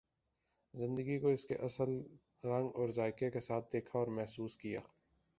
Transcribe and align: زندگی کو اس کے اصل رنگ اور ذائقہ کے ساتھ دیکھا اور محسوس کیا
زندگی 0.73 1.17
کو 1.19 1.27
اس 1.27 1.45
کے 1.45 1.55
اصل 1.55 1.91
رنگ 2.43 2.69
اور 2.75 2.89
ذائقہ 2.89 3.29
کے 3.29 3.39
ساتھ 3.39 3.71
دیکھا 3.73 3.99
اور 3.99 4.07
محسوس 4.07 4.57
کیا 4.57 4.79